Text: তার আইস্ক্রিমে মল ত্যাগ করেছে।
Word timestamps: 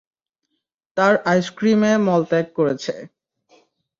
তার 0.97 1.13
আইস্ক্রিমে 1.25 1.91
মল 2.07 2.21
ত্যাগ 2.29 2.47
করেছে। 2.57 2.93